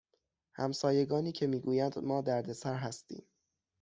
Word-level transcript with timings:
همسایگانی 0.53 1.31
که 1.31 1.47
می 1.47 1.59
گویند 1.59 1.99
ما 1.99 2.21
دردسر 2.21 2.75
هستیم 2.75 3.25